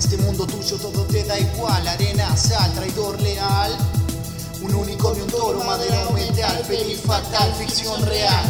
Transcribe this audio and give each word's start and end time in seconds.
este 0.00 0.16
mundo 0.18 0.46
tuyo 0.46 0.76
todo 0.78 1.04
te 1.04 1.22
da 1.24 1.38
igual, 1.38 1.86
arena, 1.86 2.36
sal, 2.36 2.72
traidor 2.72 3.20
leal. 3.20 3.76
Un 4.62 4.74
unicornio, 4.74 5.24
un 5.24 5.30
toro, 5.30 5.62
madera 5.64 6.08
metal, 6.12 6.64
feliz 6.66 7.00
fatal, 7.00 7.54
ficción 7.54 8.04
real. 8.06 8.44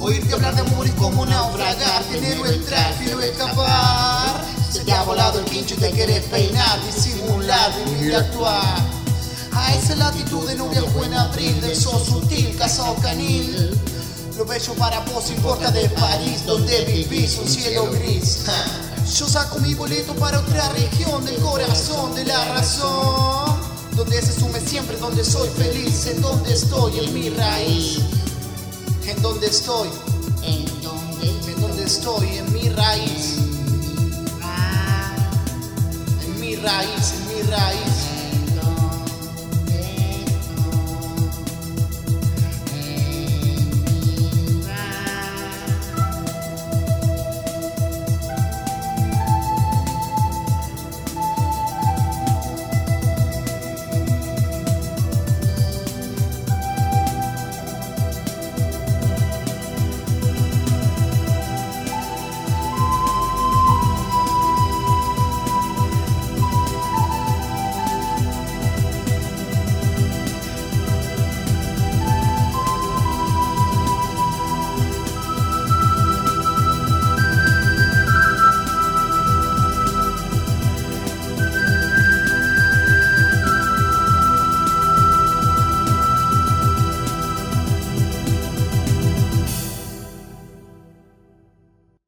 Oírte 0.00 0.34
hablar 0.34 0.54
de 0.54 0.60
amor 0.60 0.86
es 0.86 0.92
como 0.94 1.24
naufragar, 1.24 2.02
tener 2.04 2.38
o 2.38 2.46
entrar, 2.46 2.92
filo 2.94 3.20
escapar. 3.20 4.44
Se 4.70 4.80
te 4.80 4.92
ha 4.92 5.02
volado 5.02 5.38
el 5.38 5.46
pincho 5.46 5.74
y 5.74 5.78
te 5.78 5.90
quieres 5.90 6.24
peinar, 6.24 6.78
disimular, 6.84 7.72
vivir 7.84 8.12
y 8.12 8.14
actuar. 8.14 8.76
A 9.52 9.74
esa 9.74 9.96
latitud 9.96 10.46
de 10.46 10.56
novia 10.56 10.82
buena 10.94 11.22
abril, 11.22 11.60
del 11.60 11.74
sol 11.74 12.04
sutil, 12.04 12.54
casado 12.56 12.94
canil. 12.96 13.70
Lo 14.36 14.44
bello 14.44 14.74
para 14.74 15.00
vos 15.00 15.30
importa 15.30 15.70
de 15.70 15.88
París, 15.88 16.44
donde 16.68 16.92
vivís 16.92 17.38
un 17.38 17.48
cielo 17.48 17.88
gris. 17.92 18.44
Yo 19.16 19.26
saco 19.26 19.58
mi 19.58 19.72
boleto 19.74 20.14
para 20.14 20.40
otra 20.40 20.68
región 20.70 21.24
del 21.24 21.36
corazón, 21.36 22.14
de 22.14 22.26
la 22.26 22.44
razón. 22.44 23.58
Donde 23.92 24.20
se 24.20 24.38
sume 24.38 24.60
siempre, 24.60 24.98
donde 24.98 25.24
soy 25.24 25.48
feliz, 25.48 26.06
en 26.08 26.20
donde 26.20 26.52
estoy, 26.52 26.98
en 26.98 27.14
mi 27.14 27.30
raíz. 27.30 28.00
En 29.06 29.22
donde 29.22 29.46
estoy, 29.46 29.88
En 30.42 30.66
donde 30.82 31.30
en 31.30 31.60
donde 31.60 31.84
estoy, 31.84 32.36
en 32.36 32.52
mi 32.52 32.68
raíz. 32.68 33.38
va. 34.42 35.16
En 36.22 36.40
mi 36.40 36.56
raíz, 36.56 37.12
en 37.14 37.28
mi 37.28 37.42
raíz. 37.50 37.97